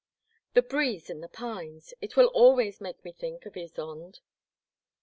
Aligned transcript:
The 0.55 0.63
breeze 0.63 1.11
in 1.11 1.21
the 1.21 1.27
pines! 1.29 1.93
it 2.01 2.17
will 2.17 2.29
always 2.29 2.81
make 2.81 3.05
me 3.05 3.11
think 3.11 3.45
of 3.45 3.53
Ysonde. 3.53 4.19